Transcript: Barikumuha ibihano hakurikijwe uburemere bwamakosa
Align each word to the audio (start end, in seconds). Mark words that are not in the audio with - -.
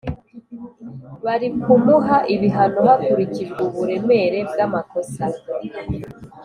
Barikumuha 1.25 2.17
ibihano 2.35 2.79
hakurikijwe 2.87 3.59
uburemere 3.67 4.39
bwamakosa 4.49 5.25